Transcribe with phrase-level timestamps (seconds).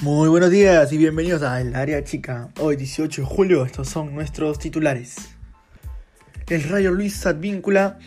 [0.00, 2.50] Muy buenos días y bienvenidos a El Área Chica.
[2.60, 5.16] Hoy 18 de julio, estos son nuestros titulares.
[6.48, 7.98] El Rayo Luis Advíncula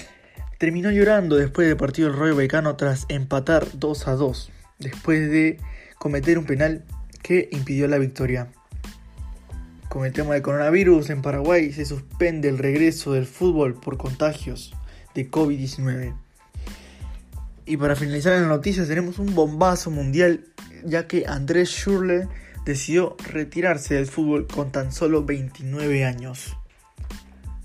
[0.58, 5.60] terminó llorando después del partido del Rayo Vallecano tras empatar 2 a 2, después de
[5.98, 6.86] cometer un penal
[7.22, 8.48] que impidió la victoria.
[9.90, 14.74] Con el tema del coronavirus en Paraguay se suspende el regreso del fútbol por contagios
[15.14, 16.16] de COVID-19.
[17.66, 20.46] Y para finalizar en las noticias tenemos un bombazo mundial
[20.86, 22.28] ya que Andrés Schürrle
[22.66, 26.58] decidió retirarse del fútbol con tan solo 29 años.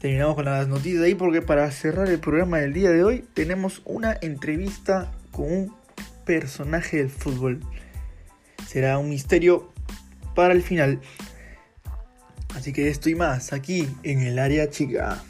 [0.01, 3.83] Terminamos con las noticias ahí porque para cerrar el programa del día de hoy tenemos
[3.84, 5.74] una entrevista con un
[6.24, 7.60] personaje del fútbol.
[8.66, 9.73] Será un misterio
[10.35, 11.01] para el final.
[12.55, 15.23] Así que estoy más aquí en el área chica.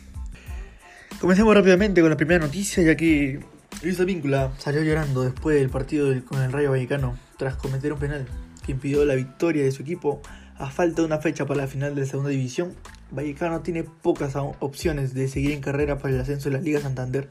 [1.21, 3.41] Comencemos rápidamente con la primera noticia ya que
[3.83, 8.27] Luis Víncula salió llorando después del partido con el Rayo Vallecano tras cometer un penal
[8.65, 10.23] que impidió la victoria de su equipo
[10.57, 12.75] a falta de una fecha para la final de la segunda división.
[13.11, 17.31] Vallecano tiene pocas opciones de seguir en carrera para el ascenso de la Liga Santander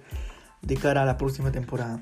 [0.62, 2.00] de cara a la próxima temporada.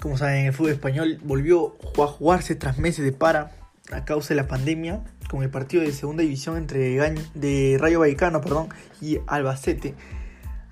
[0.00, 3.52] Como saben, el fútbol español volvió a jugarse tras meses de para
[3.92, 6.98] a causa de la pandemia con el partido de segunda división entre
[7.34, 8.68] de Rayo Vallecano perdón,
[9.00, 9.94] y Albacete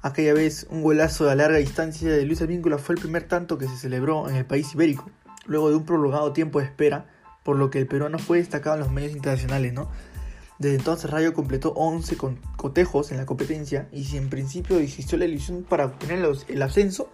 [0.02, 3.68] Aquella vez, un golazo a larga distancia de Luis Advíncula fue el primer tanto que
[3.68, 5.10] se celebró en el país ibérico,
[5.44, 7.04] luego de un prolongado tiempo de espera,
[7.42, 9.74] por lo que el peruano fue destacado en los medios internacionales.
[10.58, 12.16] Desde entonces Rayo completó 11
[12.56, 17.10] cotejos en la competencia y si en principio existió la ilusión para obtener el ascenso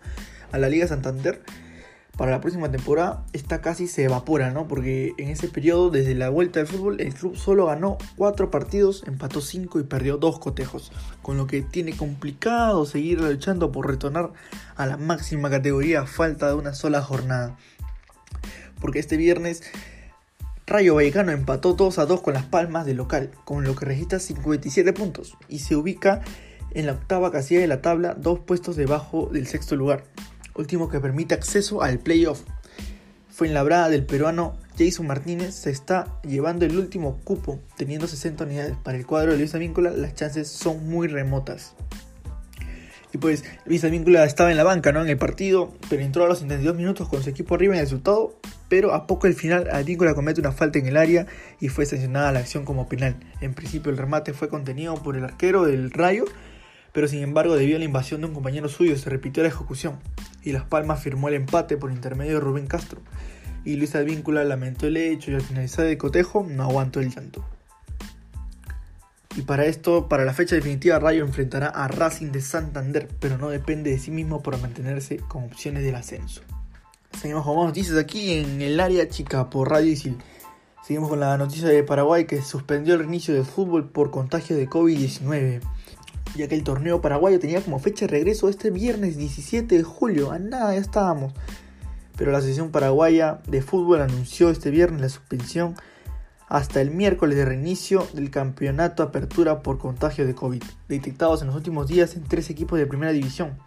[0.53, 1.43] a la Liga Santander,
[2.17, 4.67] para la próxima temporada, esta casi se evapora, ¿no?
[4.67, 9.05] Porque en ese periodo, desde la vuelta del fútbol, el club solo ganó 4 partidos,
[9.06, 10.92] empató 5 y perdió 2 cotejos.
[11.20, 14.31] Con lo que tiene complicado seguir luchando por retornar
[14.77, 17.59] a la máxima categoría a falta de una sola jornada.
[18.81, 19.62] Porque este viernes
[20.66, 24.19] Rayo Vallecano empató 2 a 2 con las palmas de local, con lo que registra
[24.19, 26.22] 57 puntos y se ubica
[26.72, 30.05] en la octava casilla de la tabla, dos puestos debajo del sexto lugar
[30.56, 32.43] último que permite acceso al playoff.
[33.28, 38.06] Fue en la brada del peruano Jason Martínez se está llevando el último cupo, teniendo
[38.06, 38.77] 60 unidades.
[38.83, 41.75] Para el cuadro de Luis Víncula las chances son muy remotas.
[43.12, 45.00] Y pues Luis Víncula estaba en la banca, ¿no?
[45.00, 47.87] En el partido, pero entró a los 72 minutos con su equipo arriba en el
[47.87, 48.38] resultado.
[48.69, 51.27] Pero a poco el final, Advíncula comete una falta en el área
[51.61, 53.17] y fue sancionada la acción como penal.
[53.41, 56.25] En principio el remate fue contenido por el arquero del Rayo,
[56.97, 59.99] pero sin embargo debido a la invasión de un compañero suyo se repitió la ejecución
[60.43, 63.03] y Las Palmas firmó el empate por intermedio de Rubén Castro.
[63.67, 67.45] Y Luis Advíncula lamentó el hecho y al finalizar el cotejo no aguantó el llanto.
[69.37, 73.51] Y para esto, para la fecha definitiva, Rayo enfrentará a Racing de Santander, pero no
[73.51, 76.41] depende de sí mismo para mantenerse con opciones del ascenso.
[77.21, 80.17] Seguimos con más noticias aquí en el área chica por Radio Isil.
[80.83, 84.67] Seguimos con la noticia de Paraguay que suspendió el reinicio del fútbol por contagio de
[84.67, 85.61] COVID-19
[86.37, 90.31] ya que el torneo paraguayo tenía como fecha de regreso este viernes 17 de julio.
[90.31, 91.33] A nada, ya estábamos.
[92.17, 95.75] Pero la Asociación Paraguaya de Fútbol anunció este viernes la suspensión
[96.49, 101.57] hasta el miércoles de reinicio del campeonato Apertura por contagio de COVID, detectados en los
[101.57, 103.59] últimos días en tres equipos de primera división.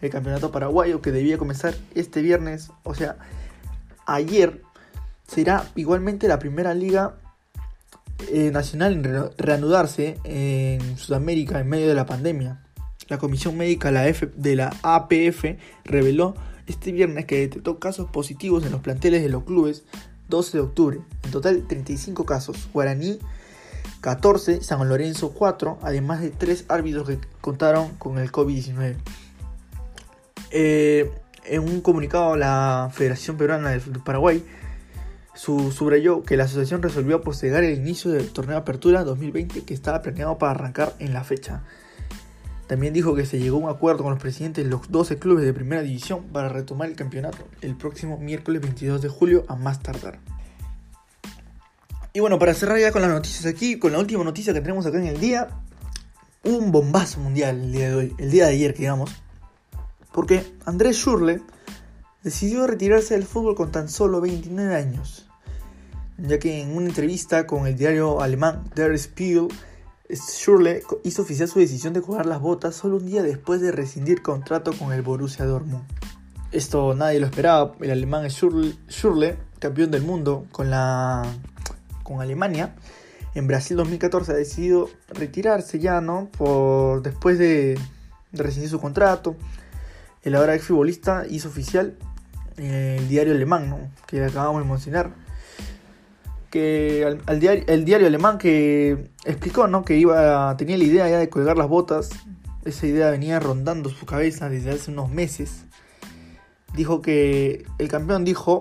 [0.00, 3.16] El campeonato paraguayo que debía comenzar este viernes, o sea,
[4.06, 4.62] ayer,
[5.26, 7.16] será igualmente la primera liga
[8.32, 12.62] eh, nacional en reanudarse en Sudamérica en medio de la pandemia.
[13.08, 15.44] La Comisión Médica de la APF
[15.84, 16.34] reveló
[16.66, 19.84] este viernes que detectó casos positivos en los planteles de los clubes
[20.28, 21.00] 12 de octubre.
[21.24, 22.68] En total 35 casos.
[22.72, 23.18] Guaraní
[24.00, 28.96] 14, San Lorenzo 4, además de 3 árbitros que contaron con el COVID-19.
[30.52, 31.10] Eh,
[31.44, 34.44] en un comunicado la Federación Peruana de Paraguay
[35.34, 40.02] su, subrayó que la asociación resolvió postergar el inicio del torneo Apertura 2020 que estaba
[40.02, 41.62] planeado para arrancar en la fecha.
[42.66, 45.44] También dijo que se llegó a un acuerdo con los presidentes de los 12 clubes
[45.44, 49.82] de primera división para retomar el campeonato el próximo miércoles 22 de julio a más
[49.82, 50.20] tardar.
[52.12, 54.86] Y bueno, para cerrar ya con las noticias aquí, con la última noticia que tenemos
[54.86, 55.48] acá en el día,
[56.44, 59.10] un bombazo mundial el día de hoy, el día de ayer, digamos,
[60.12, 61.42] porque Andrés Schurle
[62.22, 65.28] decidió retirarse del fútbol con tan solo 29 años,
[66.22, 69.48] ya que en una entrevista con el diario alemán Der Spiegel,
[70.10, 74.22] Schürrle hizo oficial su decisión de jugar las botas solo un día después de rescindir
[74.22, 75.84] contrato con el Borussia Dortmund.
[76.52, 81.22] Esto nadie lo esperaba, el alemán Schürrle, campeón del mundo con, la,
[82.02, 82.74] con Alemania,
[83.34, 86.28] en Brasil 2014 ha decidido retirarse ya, ¿no?
[86.36, 87.78] Por, después de,
[88.32, 89.36] de rescindir su contrato.
[90.22, 91.96] El ahora ex futbolista hizo oficial
[92.56, 95.12] el diario alemán, que acabamos de mencionar.
[96.50, 99.84] Que al, el diario alemán que explicó, ¿no?
[99.84, 102.10] Que iba, tenía la idea ya de colgar las botas.
[102.64, 105.64] Esa idea venía rondando su cabeza desde hace unos meses.
[106.74, 108.60] Dijo que el campeón dijo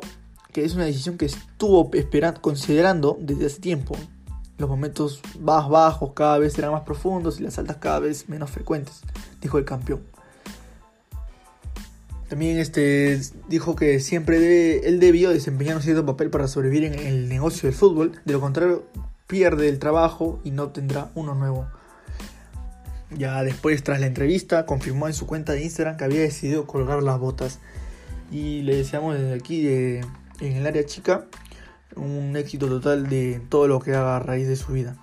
[0.53, 3.95] que es una decisión que estuvo esperando, considerando desde hace tiempo.
[4.57, 8.49] Los momentos más bajos cada vez eran más profundos y las altas cada vez menos
[8.49, 9.01] frecuentes,
[9.41, 10.01] dijo el campeón.
[12.29, 16.93] También este, dijo que siempre debe, él debió desempeñar un cierto papel para sobrevivir en
[16.93, 18.85] el negocio del fútbol, de lo contrario
[19.25, 21.67] pierde el trabajo y no tendrá uno nuevo.
[23.11, 27.01] Ya después, tras la entrevista, confirmó en su cuenta de Instagram que había decidido colgar
[27.01, 27.59] las botas.
[28.31, 30.03] Y le deseamos desde aquí, en
[30.41, 31.25] el área chica,
[31.95, 34.95] un éxito total de todo lo que haga a raíz de su vida.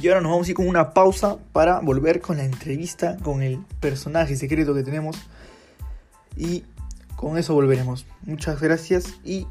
[0.00, 3.42] Y ahora nos vamos a ir con una pausa para volver con la entrevista con
[3.42, 5.16] el personaje secreto que tenemos
[6.36, 6.64] y
[7.16, 8.06] con eso volveremos.
[8.22, 9.46] Muchas gracias y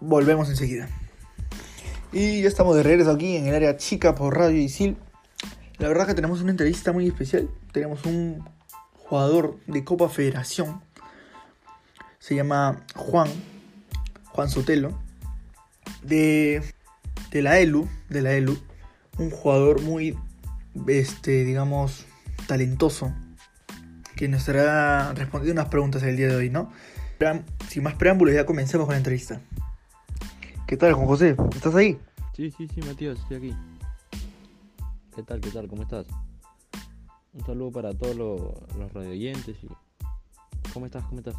[0.00, 0.88] volvemos enseguida.
[2.12, 4.96] Y ya estamos de regreso aquí en el área chica por Radio Isil.
[5.78, 7.48] La verdad que tenemos una entrevista muy especial.
[7.72, 8.44] Tenemos un
[8.94, 10.80] jugador de Copa Federación.
[12.18, 13.28] Se llama Juan.
[14.26, 14.96] Juan Sotelo.
[16.02, 16.62] De,
[17.30, 17.88] de la ELU.
[18.08, 18.58] De la ELU.
[19.18, 20.16] Un jugador muy,
[20.86, 22.04] este, digamos,
[22.46, 23.12] talentoso
[24.22, 26.70] que nos estará respondiendo unas preguntas el día de hoy, ¿no?
[27.68, 29.40] Sin más preámbulos, ya comencemos con la entrevista.
[30.64, 31.34] ¿Qué tal, Juan José?
[31.52, 31.98] ¿Estás ahí?
[32.36, 33.56] Sí, sí, sí, Matías, estoy aquí.
[35.16, 35.66] ¿Qué tal, qué tal?
[35.66, 36.06] ¿Cómo estás?
[37.32, 38.40] Un saludo para todos los,
[38.78, 39.68] los radioyentes y...
[40.72, 41.02] ¿Cómo estás?
[41.06, 41.34] ¿Cómo estás?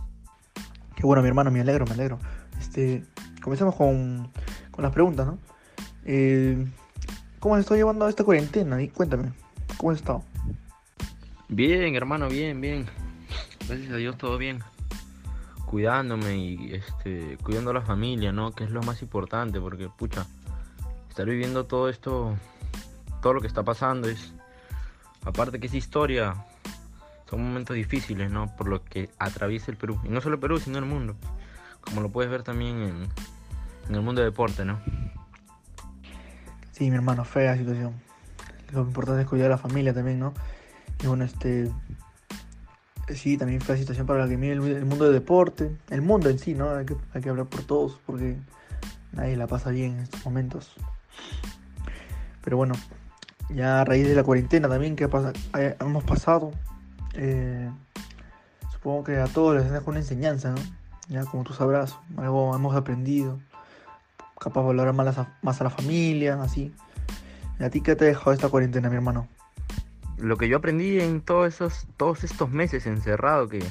[0.97, 2.19] Qué bueno, mi hermano, me alegro, me alegro.
[2.59, 3.05] Este,
[3.41, 4.29] comencemos con,
[4.71, 5.39] con las preguntas, ¿no?
[6.03, 6.67] Eh,
[7.39, 8.81] ¿Cómo has estado llevando esta cuarentena?
[8.81, 9.31] Y cuéntame,
[9.77, 10.25] ¿cómo has estado?
[11.49, 12.85] Bien, hermano, bien, bien.
[13.67, 14.59] Gracias a Dios todo bien.
[15.65, 18.51] Cuidándome y este, cuidando a la familia, ¿no?
[18.51, 20.25] Que es lo más importante, porque pucha,
[21.09, 22.35] estar viviendo todo esto,
[23.21, 24.33] todo lo que está pasando es,
[25.25, 26.45] aparte que es historia,
[27.29, 28.55] son momentos difíciles, ¿no?
[28.55, 29.99] Por lo que atraviesa el Perú.
[30.03, 31.15] Y no solo el Perú, sino el mundo.
[31.81, 33.07] Como lo puedes ver también en,
[33.89, 34.79] en el mundo del deporte, ¿no?
[36.71, 37.93] Sí, mi hermano, fea situación.
[38.71, 40.33] Lo importante es cuidar a la familia también, ¿no?
[41.03, 41.69] Y bueno, este.
[43.13, 46.29] Sí, también fue la situación para la que mide el, mundo del deporte, el mundo
[46.29, 46.69] en sí, ¿no?
[46.69, 48.37] Hay que, hay que hablar por todos, porque
[49.11, 50.73] nadie la pasa bien en estos momentos.
[52.41, 52.75] Pero bueno,
[53.49, 55.09] ya a raíz de la cuarentena también que
[55.79, 56.51] hemos pasado,
[57.15, 57.69] eh,
[58.71, 60.61] supongo que a todos les dejo una enseñanza, ¿no?
[61.09, 63.37] Ya como tú sabrás, algo hemos aprendido,
[64.39, 66.73] capaz de valorar más a, más a la familia, así.
[67.59, 69.27] ¿Y a ti qué te ha dejado esta cuarentena, mi hermano?
[70.23, 73.61] Lo que yo aprendí en todos esos todos estos meses encerrado que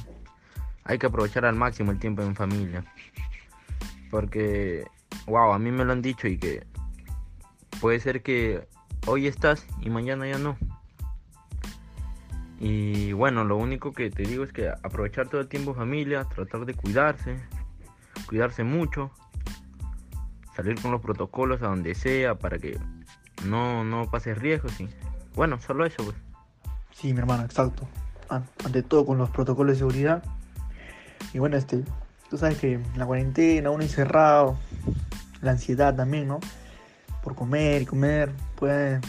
[0.85, 2.85] hay que aprovechar al máximo el tiempo en familia.
[4.11, 4.87] Porque
[5.27, 6.67] wow, a mí me lo han dicho y que
[7.81, 8.69] puede ser que
[9.07, 10.59] hoy estás y mañana ya no.
[12.61, 16.67] Y bueno, lo único que te digo es que aprovechar todo el tiempo familia, tratar
[16.67, 17.41] de cuidarse,
[18.27, 19.11] cuidarse mucho,
[20.55, 22.79] salir con los protocolos a donde sea para que
[23.47, 24.91] no, no pases riesgos y
[25.35, 26.32] bueno, solo eso pues.
[26.95, 27.87] Sí, mi hermano, exacto.
[28.29, 30.23] Ante todo con los protocolos de seguridad.
[31.33, 31.85] Y bueno, este,
[32.31, 34.57] tú sabes que la cuarentena, uno encerrado,
[35.41, 36.41] la ansiedad también, ¿no?
[37.23, 39.01] Por comer y comer, puede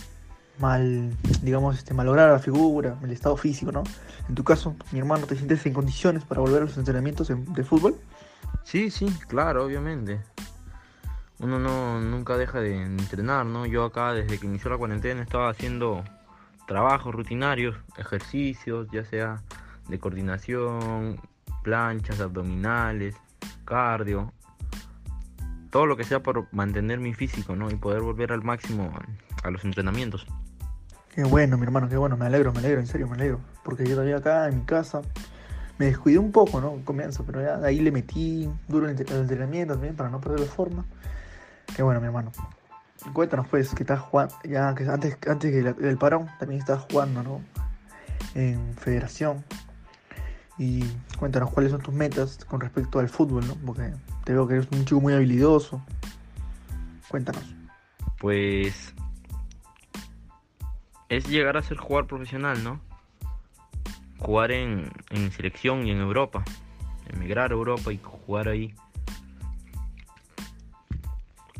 [0.59, 1.11] mal,
[1.41, 3.83] digamos, este, malograr la figura, el estado físico, ¿no?
[4.29, 7.63] En tu caso, mi hermano, ¿te sientes en condiciones para volver a los entrenamientos de
[7.63, 7.95] fútbol?
[8.63, 10.21] Sí, sí, claro, obviamente.
[11.39, 13.65] Uno no nunca deja de entrenar, ¿no?
[13.65, 16.03] Yo acá desde que inició la cuarentena estaba haciendo
[16.67, 19.41] trabajos rutinarios, ejercicios, ya sea
[19.87, 21.19] de coordinación,
[21.63, 23.15] planchas, abdominales,
[23.65, 24.33] cardio,
[25.69, 27.71] todo lo que sea por mantener mi físico, ¿no?
[27.71, 28.93] Y poder volver al máximo
[29.43, 30.27] a los entrenamientos.
[31.13, 33.39] Qué bueno, mi hermano, qué bueno, me alegro, me alegro, en serio, me alegro.
[33.63, 35.01] Porque yo todavía acá en mi casa
[35.77, 36.79] me descuidé un poco, ¿no?
[36.85, 40.85] Comienzo, pero ya ahí le metí duro el entrenamiento también para no perder la forma.
[41.75, 42.31] Qué bueno, mi hermano.
[43.11, 47.41] Cuéntanos pues, que estás jugando, ya que antes, antes del parón también estás jugando, ¿no?
[48.33, 49.43] En federación.
[50.57, 50.83] Y
[51.17, 53.55] cuéntanos cuáles son tus metas con respecto al fútbol, ¿no?
[53.65, 53.93] Porque
[54.23, 55.83] te veo que eres un chico muy habilidoso.
[57.09, 57.43] Cuéntanos.
[58.19, 58.93] Pues
[61.09, 62.79] es llegar a ser jugador profesional, ¿no?
[64.17, 66.43] Jugar en, en selección y en Europa.
[67.09, 68.73] Emigrar a Europa y jugar ahí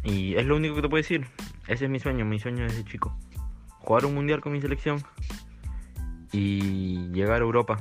[0.04, 1.28] y es lo único que te puedo decir.
[1.68, 3.16] Ese es mi sueño, mi sueño desde chico.
[3.80, 5.04] Jugar un mundial con mi selección
[6.32, 7.80] y llegar a Europa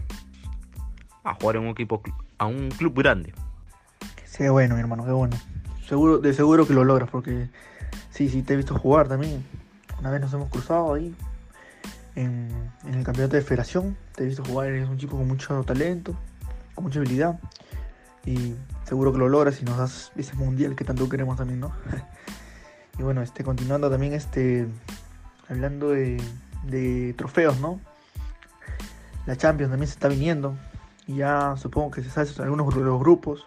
[1.25, 2.03] a jugar en un equipo,
[2.39, 3.33] a un club grande.
[4.37, 5.37] Qué bueno, mi hermano, qué bueno.
[5.87, 7.49] seguro, de seguro que lo logras, porque
[8.11, 9.45] sí, sí, te he visto jugar también.
[9.99, 11.15] Una vez nos hemos cruzado ahí
[12.17, 12.49] en,
[12.85, 13.97] en el campeonato de federación.
[14.15, 16.17] Te he visto jugar, eres un chico con mucho talento,
[16.75, 17.39] con mucha habilidad.
[18.25, 21.73] Y seguro que lo logras y nos das ese mundial que tanto queremos también, ¿no?
[22.99, 24.69] y bueno, este, continuando también, este,
[25.49, 27.81] hablando de, trofeos, ¿no?
[29.27, 30.57] La Champions también se está viniendo.
[31.07, 33.47] Y ya supongo que se sabe algunos de los grupos.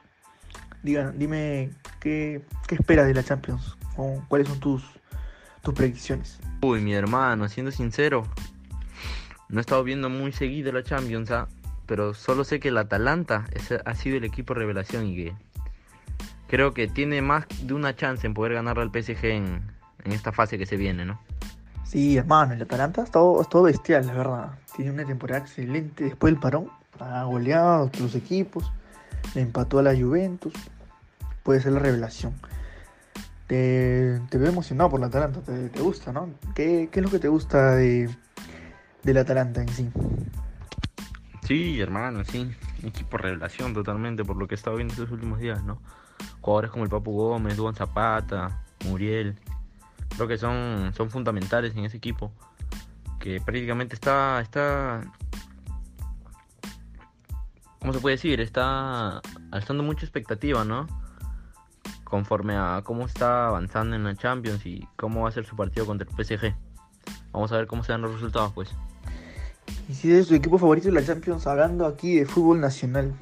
[0.84, 3.78] Digan, dime qué, qué esperas de la Champions.
[3.98, 4.84] O cuáles son tus,
[5.62, 6.40] tus predicciones.
[6.62, 8.24] Uy, mi hermano, siendo sincero,
[9.50, 11.48] no he estado viendo muy seguido la Champions, ¿ah?
[11.86, 13.46] Pero solo sé que el Atalanta
[13.86, 15.36] ha sido el equipo revelación y que
[16.48, 19.62] creo que tiene más de una chance en poder ganar al PSG en,
[20.04, 21.20] en esta fase que se viene, ¿no?
[21.84, 24.52] Sí, hermano, el Atalanta es todo, es todo bestial, la verdad.
[24.76, 26.70] Tiene una temporada excelente después del parón.
[27.00, 28.72] Ha goleado a otros equipos.
[29.34, 30.54] Le empató a la Juventus.
[31.44, 32.34] Puede ser la revelación.
[33.48, 35.42] Te, te veo emocionado por la Atalanta.
[35.42, 36.30] Te, te gusta, ¿no?
[36.56, 38.10] ¿Qué, ¿Qué, es lo que te gusta de,
[39.04, 39.90] del Atalanta en sí?
[41.46, 42.52] Sí, hermano, sí.
[42.84, 45.80] Equipo revelación totalmente por lo que he estado viendo estos últimos días, ¿no?
[46.42, 49.38] Jugadores como el Papu Gómez, Duan Zapata, Muriel.
[50.16, 52.32] Creo que son, son fundamentales en ese equipo.
[53.20, 55.02] Que prácticamente está, está
[57.80, 58.42] ¿cómo se puede decir?
[58.42, 59.22] Está
[59.52, 60.88] alzando mucha expectativa, ¿no?
[62.04, 65.86] Conforme a cómo está avanzando en la Champions y cómo va a ser su partido
[65.86, 66.56] contra el PSG.
[67.32, 68.76] Vamos a ver cómo se dan los resultados, pues.
[69.88, 73.14] Y si es tu equipo favorito de la Champions, hablando aquí de fútbol nacional,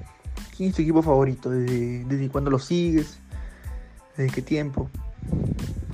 [0.55, 1.49] ¿quién es tu equipo favorito?
[1.49, 3.19] ¿Desde, cuándo lo sigues?
[4.15, 4.89] ¿Desde qué tiempo?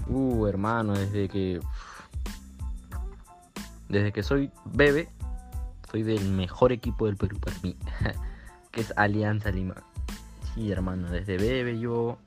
[0.08, 1.60] Uh, hermano, desde que.
[3.88, 5.10] Desde que soy bebé,
[5.90, 7.76] soy del mejor equipo del Perú para mí.
[8.72, 9.76] que es Alianza Lima.
[10.54, 12.20] Sí, hermano, desde bebé yo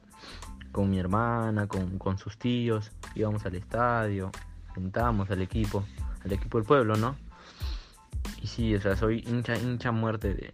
[0.73, 4.33] con mi hermana, con, con sus tíos, íbamos al estadio,
[4.75, 5.85] juntábamos al equipo,
[6.25, 7.15] al equipo del pueblo, ¿no?
[8.43, 10.53] Y sí, o sea, soy hincha, hincha muerte de,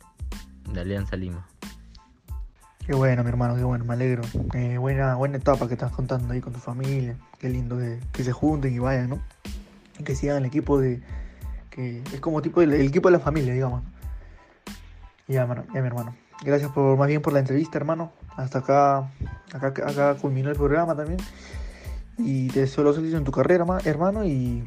[0.73, 1.47] de Alianza Lima.
[2.87, 4.23] Qué bueno, mi hermano, qué bueno, me alegro.
[4.54, 7.16] Eh, buena, buena etapa que estás contando ahí con tu familia.
[7.38, 9.23] Qué lindo que, que se junten y vayan, ¿no?
[9.99, 11.02] Y que sigan el equipo de.
[11.71, 13.83] que es como tipo el, equipo de la familia, digamos.
[15.26, 16.14] Ya, hermano, ya, mi hermano.
[16.42, 18.12] Gracias por más bien por la entrevista, hermano.
[18.37, 19.11] Hasta acá,
[19.52, 21.21] acá, acá culminó el programa también.
[22.18, 24.62] Y te deseo los éxitos en tu carrera, hermano, y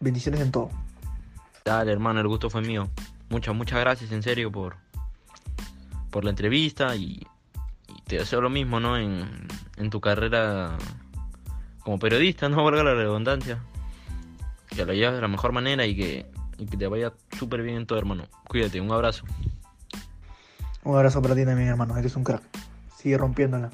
[0.00, 0.70] bendiciones en todo.
[1.64, 2.88] Dale, hermano, el gusto fue mío.
[3.30, 4.76] Muchas, muchas gracias, en serio, por,
[6.10, 7.26] por la entrevista y,
[8.06, 8.98] te deseo lo mismo, ¿no?
[8.98, 10.76] En, en tu carrera
[11.80, 13.60] como periodista, no valga la redundancia.
[14.68, 16.26] Que lo lleves de la mejor manera y que
[16.58, 18.24] y que te vaya súper bien en todo, hermano.
[18.48, 19.24] Cuídate, un abrazo.
[20.82, 21.96] Un abrazo para ti también, hermano.
[21.96, 22.42] Eres un crack.
[22.96, 23.70] Sigue rompiéndola.